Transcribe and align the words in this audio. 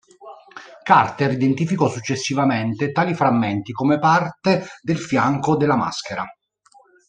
Carter 0.81 1.31
identificò 1.31 1.87
successivamente 1.87 2.91
tali 2.91 3.13
frammenti 3.13 3.71
come 3.71 3.99
parte 3.99 4.65
del 4.81 4.97
fianco 4.97 5.55
della 5.55 5.75
maschera. 5.75 6.25